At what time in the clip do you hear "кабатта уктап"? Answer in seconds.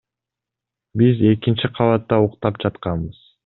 1.77-2.61